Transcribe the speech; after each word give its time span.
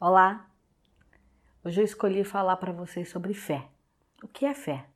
Olá! 0.00 0.46
Hoje 1.64 1.80
eu 1.80 1.84
escolhi 1.84 2.22
falar 2.22 2.56
para 2.58 2.70
vocês 2.70 3.08
sobre 3.08 3.34
fé. 3.34 3.66
O 4.22 4.28
que 4.28 4.46
é 4.46 4.54
fé? 4.54 4.86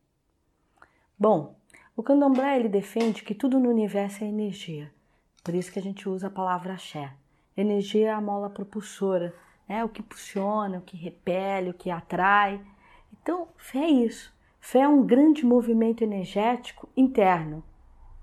Bom, 1.18 1.56
o 1.96 2.04
candomblé 2.04 2.56
ele 2.56 2.68
defende 2.68 3.24
que 3.24 3.34
tudo 3.34 3.58
no 3.58 3.68
universo 3.68 4.22
é 4.22 4.28
energia. 4.28 4.94
Por 5.42 5.56
isso 5.56 5.72
que 5.72 5.80
a 5.80 5.82
gente 5.82 6.08
usa 6.08 6.28
a 6.28 6.30
palavra 6.30 6.74
axé. 6.74 7.12
Energia 7.56 8.10
é 8.10 8.12
a 8.12 8.20
mola 8.20 8.48
propulsora, 8.48 9.34
é 9.68 9.82
o 9.82 9.88
que 9.88 10.04
funciona, 10.04 10.78
o 10.78 10.82
que 10.82 10.96
repele, 10.96 11.70
o 11.70 11.74
que 11.74 11.90
atrai. 11.90 12.64
Então, 13.12 13.48
fé 13.56 13.80
é 13.80 13.90
isso. 13.90 14.32
Fé 14.60 14.82
é 14.82 14.88
um 14.88 15.04
grande 15.04 15.44
movimento 15.44 16.04
energético 16.04 16.88
interno. 16.96 17.64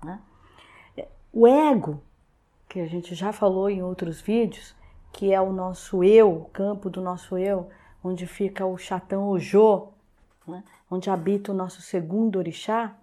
Né? 0.02 0.18
O 1.30 1.46
ego, 1.46 2.02
que 2.66 2.80
a 2.80 2.86
gente 2.86 3.14
já 3.14 3.34
falou 3.34 3.68
em 3.68 3.82
outros 3.82 4.22
vídeos, 4.22 4.74
que 5.12 5.32
é 5.32 5.40
o 5.40 5.52
nosso 5.52 6.02
eu, 6.04 6.30
o 6.30 6.44
campo 6.46 6.88
do 6.88 7.00
nosso 7.00 7.36
eu, 7.36 7.68
onde 8.02 8.26
fica 8.26 8.64
o 8.64 8.78
chatão 8.78 9.28
Ojô, 9.28 9.88
né? 10.46 10.64
onde 10.90 11.10
habita 11.10 11.52
o 11.52 11.54
nosso 11.54 11.82
segundo 11.82 12.36
orixá, 12.36 12.96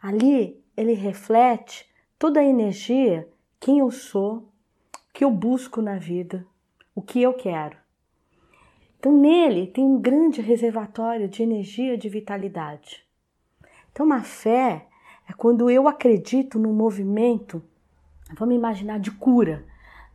ali 0.00 0.62
ele 0.76 0.92
reflete 0.92 1.88
toda 2.18 2.40
a 2.40 2.44
energia, 2.44 3.28
quem 3.58 3.78
eu 3.78 3.90
sou, 3.90 4.36
o 4.36 5.12
que 5.12 5.24
eu 5.24 5.30
busco 5.30 5.80
na 5.82 5.96
vida, 5.96 6.46
o 6.94 7.02
que 7.02 7.20
eu 7.20 7.34
quero. 7.34 7.76
Então 8.98 9.12
nele 9.12 9.66
tem 9.66 9.84
um 9.84 10.00
grande 10.00 10.40
reservatório 10.40 11.28
de 11.28 11.42
energia, 11.42 11.98
de 11.98 12.08
vitalidade. 12.08 13.04
Então 13.90 14.06
uma 14.06 14.22
fé 14.22 14.86
é 15.28 15.32
quando 15.32 15.68
eu 15.68 15.88
acredito 15.88 16.58
no 16.58 16.72
movimento, 16.72 17.62
vamos 18.38 18.54
imaginar 18.54 19.00
de 19.00 19.10
cura, 19.10 19.64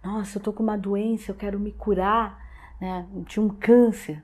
nossa, 0.07 0.37
eu 0.37 0.41
tô 0.41 0.53
com 0.53 0.63
uma 0.63 0.77
doença, 0.77 1.31
eu 1.31 1.35
quero 1.35 1.59
me 1.59 1.73
curar 1.73 2.41
né, 2.79 3.05
de 3.27 3.41
um 3.41 3.49
câncer. 3.49 4.23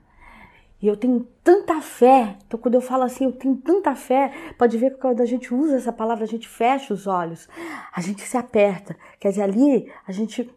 E 0.82 0.88
eu 0.88 0.96
tenho 0.96 1.28
tanta 1.44 1.82
fé. 1.82 2.38
Então, 2.48 2.58
quando 2.58 2.76
eu 2.76 2.82
falo 2.82 3.04
assim, 3.04 3.26
eu 3.26 3.34
tenho 3.34 3.58
tanta 3.58 3.94
fé, 3.94 4.54
pode 4.58 4.78
ver 4.78 4.92
que 4.92 4.98
quando 4.98 5.22
a 5.22 5.26
gente 5.26 5.54
usa 5.54 5.76
essa 5.76 5.92
palavra, 5.92 6.24
a 6.24 6.28
gente 6.28 6.48
fecha 6.48 6.94
os 6.94 7.06
olhos, 7.06 7.50
a 7.94 8.00
gente 8.00 8.22
se 8.22 8.38
aperta. 8.38 8.96
Quer 9.20 9.30
dizer, 9.30 9.42
ali 9.42 9.92
a 10.08 10.12
gente 10.14 10.50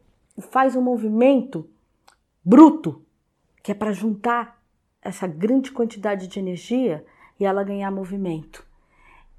faz 0.50 0.76
um 0.76 0.82
movimento 0.82 1.68
bruto, 2.44 3.04
que 3.62 3.72
é 3.72 3.74
para 3.74 3.92
juntar 3.92 4.60
essa 5.02 5.26
grande 5.26 5.72
quantidade 5.72 6.28
de 6.28 6.38
energia 6.38 7.04
e 7.38 7.44
ela 7.44 7.64
ganhar 7.64 7.90
movimento. 7.90 8.64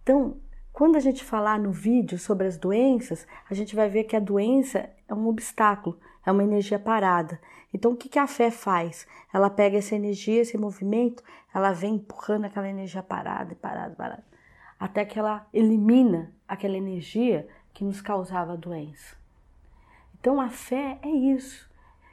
Então, 0.04 0.38
quando 0.78 0.96
a 0.96 1.00
gente 1.00 1.24
falar 1.24 1.60
no 1.60 1.72
vídeo 1.72 2.20
sobre 2.20 2.46
as 2.46 2.56
doenças, 2.56 3.26
a 3.50 3.54
gente 3.56 3.76
vai 3.76 3.90
ver 3.90 4.04
que 4.04 4.16
a 4.16 4.20
doença 4.20 4.88
é 5.08 5.14
um 5.16 5.28
obstáculo, 5.28 6.00
é 6.24 6.32
uma 6.32 6.44
energia 6.44 6.78
parada. 6.78 7.42
Então, 7.74 7.94
o 7.94 7.98
que, 7.98 8.20
a 8.20 8.28
fé 8.28 8.52
faz? 8.52 9.08
Ela 9.34 9.50
pega 9.50 9.80
essa 9.80 9.96
energia, 9.96 10.40
esse 10.40 10.56
movimento, 10.56 11.24
ela 11.52 11.72
vem 11.72 11.96
empurrando 11.96 12.46
aquela 12.46 12.70
energia 12.70 13.02
parada, 13.02 13.56
parada, 13.56 13.96
parada, 13.96 14.24
até 14.80 15.04
que 15.04 15.18
ela 15.18 15.48
elimina 15.52 16.32
aquela 16.48 16.78
energia 16.78 17.48
que 17.74 17.84
nos 17.84 18.00
causava 18.00 18.54
a 18.54 18.56
doença. 18.56 19.18
Então, 20.20 20.40
a 20.40 20.50
fé 20.50 21.00
é 21.02 21.10
isso. 21.10 21.68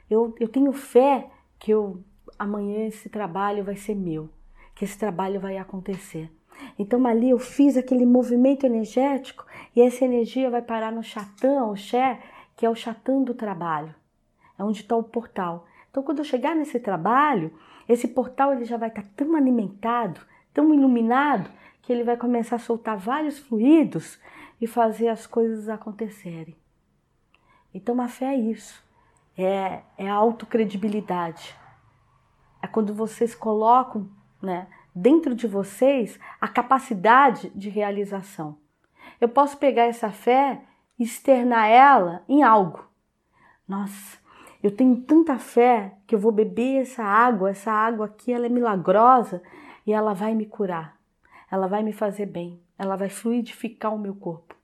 Eu, 0.09 0.33
eu 0.39 0.47
tenho 0.47 0.73
fé 0.73 1.29
que 1.59 1.69
eu, 1.69 2.03
amanhã 2.39 2.87
esse 2.87 3.09
trabalho 3.09 3.63
vai 3.63 3.75
ser 3.75 3.93
meu, 3.93 4.27
que 4.73 4.85
esse 4.85 4.97
trabalho 4.97 5.39
vai 5.39 5.55
acontecer. 5.55 6.31
Então 6.77 7.05
ali 7.05 7.29
eu 7.29 7.39
fiz 7.39 7.77
aquele 7.77 8.05
movimento 8.05 8.65
energético 8.65 9.45
e 9.75 9.81
essa 9.81 10.05
energia 10.05 10.49
vai 10.49 10.61
parar 10.61 10.91
no 10.91 11.03
chatão, 11.03 11.71
o 11.71 11.75
xé, 11.75 12.19
que 12.55 12.65
é 12.65 12.69
o 12.69 12.75
chatão 12.75 13.23
do 13.23 13.33
trabalho. 13.33 13.93
É 14.57 14.63
onde 14.63 14.81
está 14.81 14.95
o 14.95 15.03
portal. 15.03 15.67
Então 15.89 16.03
quando 16.03 16.19
eu 16.19 16.25
chegar 16.25 16.55
nesse 16.55 16.79
trabalho, 16.79 17.53
esse 17.87 18.07
portal 18.07 18.53
ele 18.53 18.65
já 18.65 18.77
vai 18.77 18.89
estar 18.89 19.03
tá 19.03 19.09
tão 19.15 19.35
alimentado, 19.35 20.21
tão 20.53 20.73
iluminado, 20.73 21.49
que 21.81 21.93
ele 21.93 22.03
vai 22.03 22.17
começar 22.17 22.55
a 22.55 22.59
soltar 22.59 22.97
vários 22.97 23.37
fluidos 23.37 24.19
e 24.59 24.65
fazer 24.65 25.07
as 25.07 25.27
coisas 25.27 25.69
acontecerem. 25.69 26.55
Então 27.73 28.01
a 28.01 28.07
fé 28.07 28.33
é 28.33 28.35
isso. 28.35 28.83
É, 29.37 29.81
é 29.97 30.09
a 30.09 30.13
autocredibilidade. 30.13 31.55
É 32.61 32.67
quando 32.67 32.93
vocês 32.93 33.35
colocam, 33.35 34.09
né, 34.41 34.67
dentro 34.95 35.35
de 35.35 35.45
vocês 35.45 36.17
a 36.39 36.47
capacidade 36.47 37.51
de 37.53 37.69
realização. 37.69 38.57
Eu 39.19 39.27
posso 39.27 39.57
pegar 39.57 39.83
essa 39.83 40.09
fé 40.09 40.61
e 40.97 41.03
externar 41.03 41.67
ela 41.67 42.23
em 42.29 42.43
algo. 42.43 42.85
Nossa, 43.67 44.17
eu 44.63 44.71
tenho 44.71 45.01
tanta 45.01 45.37
fé 45.37 45.95
que 46.07 46.15
eu 46.15 46.19
vou 46.19 46.31
beber 46.31 46.81
essa 46.81 47.03
água, 47.03 47.49
essa 47.49 47.71
água 47.71 48.05
aqui 48.05 48.31
ela 48.31 48.45
é 48.45 48.49
milagrosa 48.49 49.43
e 49.85 49.91
ela 49.91 50.13
vai 50.13 50.33
me 50.33 50.45
curar. 50.45 50.97
Ela 51.51 51.67
vai 51.67 51.83
me 51.83 51.91
fazer 51.91 52.25
bem, 52.25 52.61
ela 52.77 52.95
vai 52.95 53.09
fluidificar 53.09 53.93
o 53.93 53.99
meu 53.99 54.15
corpo. 54.15 54.55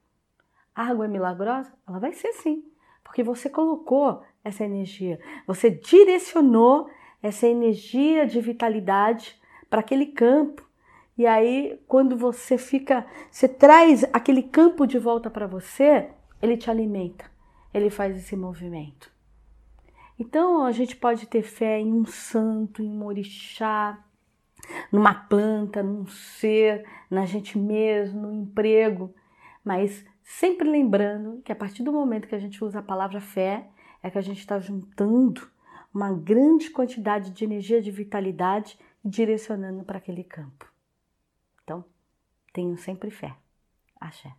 A 0.74 0.86
água 0.86 1.04
é 1.04 1.08
milagrosa? 1.08 1.72
Ela 1.86 1.98
vai 1.98 2.12
ser 2.12 2.32
sim, 2.32 2.64
porque 3.04 3.22
você 3.22 3.50
colocou 3.50 4.22
essa 4.42 4.64
energia, 4.64 5.20
você 5.46 5.70
direcionou 5.70 6.90
essa 7.22 7.46
energia 7.46 8.26
de 8.26 8.40
vitalidade 8.40 9.40
para 9.72 9.80
aquele 9.80 10.04
campo. 10.04 10.68
E 11.16 11.26
aí, 11.26 11.80
quando 11.88 12.14
você 12.14 12.58
fica, 12.58 13.06
você 13.30 13.48
traz 13.48 14.04
aquele 14.12 14.42
campo 14.42 14.86
de 14.86 14.98
volta 14.98 15.30
para 15.30 15.46
você, 15.46 16.10
ele 16.42 16.58
te 16.58 16.70
alimenta, 16.70 17.24
ele 17.72 17.88
faz 17.88 18.14
esse 18.14 18.36
movimento. 18.36 19.10
Então, 20.18 20.62
a 20.66 20.72
gente 20.72 20.94
pode 20.94 21.26
ter 21.26 21.40
fé 21.40 21.80
em 21.80 21.90
um 21.90 22.04
santo, 22.04 22.82
em 22.82 22.86
um 22.86 23.06
orixá, 23.06 23.98
numa 24.92 25.14
planta, 25.14 25.82
num 25.82 26.06
ser, 26.06 26.84
na 27.10 27.24
gente 27.24 27.58
mesmo, 27.58 28.20
no 28.20 28.42
emprego, 28.42 29.14
mas 29.64 30.04
sempre 30.22 30.68
lembrando 30.68 31.40
que 31.40 31.50
a 31.50 31.56
partir 31.56 31.82
do 31.82 31.94
momento 31.94 32.28
que 32.28 32.34
a 32.34 32.38
gente 32.38 32.62
usa 32.62 32.80
a 32.80 32.82
palavra 32.82 33.22
fé, 33.22 33.70
é 34.02 34.10
que 34.10 34.18
a 34.18 34.22
gente 34.22 34.40
está 34.40 34.58
juntando 34.58 35.50
uma 35.94 36.12
grande 36.12 36.68
quantidade 36.68 37.30
de 37.30 37.42
energia, 37.42 37.80
de 37.80 37.90
vitalidade 37.90 38.78
direcionando 39.04 39.84
para 39.84 39.98
aquele 39.98 40.24
campo. 40.24 40.70
Então, 41.62 41.84
tenham 42.52 42.76
sempre 42.76 43.10
fé. 43.10 43.36
Axé. 44.00 44.34